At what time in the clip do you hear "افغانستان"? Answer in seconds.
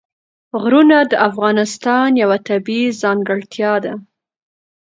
1.29-2.09